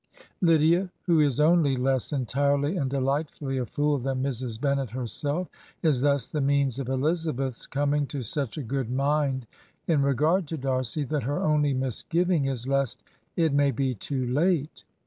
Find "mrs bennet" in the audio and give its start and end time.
4.23-4.89